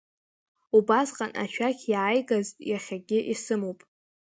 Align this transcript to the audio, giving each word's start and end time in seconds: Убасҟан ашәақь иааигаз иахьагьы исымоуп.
Убасҟан 0.77 1.31
ашәақь 1.43 1.83
иааигаз 1.91 2.47
иахьагьы 2.69 3.19
исымоуп. 3.33 3.79